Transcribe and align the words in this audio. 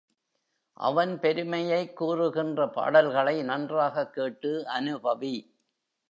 அவன் 0.77 1.19
பெருமையைக் 1.19 1.95
கூறுகின்ற 1.95 2.69
பாடல்களை 2.69 3.43
நன்றாகக் 3.43 4.13
கேட்டு 4.13 4.63
அநுபவி. 4.79 5.35